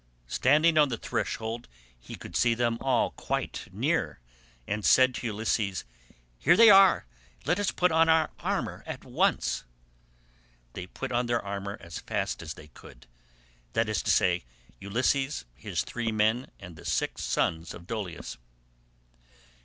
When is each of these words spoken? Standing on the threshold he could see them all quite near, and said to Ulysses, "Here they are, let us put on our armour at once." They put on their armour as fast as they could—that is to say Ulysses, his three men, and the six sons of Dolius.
Standing 0.25 0.79
on 0.79 0.89
the 0.89 0.97
threshold 0.97 1.67
he 1.99 2.15
could 2.15 2.35
see 2.35 2.55
them 2.55 2.79
all 2.81 3.11
quite 3.11 3.67
near, 3.71 4.19
and 4.65 4.83
said 4.83 5.13
to 5.13 5.27
Ulysses, 5.27 5.83
"Here 6.39 6.57
they 6.57 6.71
are, 6.71 7.05
let 7.45 7.59
us 7.59 7.69
put 7.69 7.91
on 7.91 8.09
our 8.09 8.31
armour 8.39 8.81
at 8.87 9.05
once." 9.05 9.63
They 10.73 10.87
put 10.87 11.11
on 11.11 11.27
their 11.27 11.45
armour 11.45 11.77
as 11.79 11.99
fast 11.99 12.41
as 12.41 12.55
they 12.55 12.69
could—that 12.69 13.87
is 13.87 14.01
to 14.01 14.09
say 14.09 14.43
Ulysses, 14.79 15.45
his 15.53 15.83
three 15.83 16.11
men, 16.11 16.49
and 16.59 16.75
the 16.75 16.83
six 16.85 17.21
sons 17.23 17.71
of 17.71 17.85
Dolius. 17.85 18.37